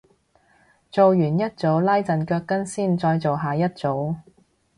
[0.89, 4.15] 做完一組拉陣腳筋先再做下一組